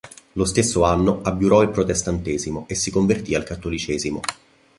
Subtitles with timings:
[0.33, 4.19] Lo stesso anno abiurò il protestantesimo e si convertì al cattolicesimo.